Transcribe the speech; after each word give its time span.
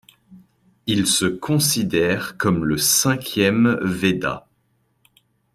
Il 0.87 1.05
se 1.05 1.27
considère 1.27 2.35
comme 2.35 2.65
le 2.65 2.75
cinquième 2.79 3.77
Veda. 3.83 4.47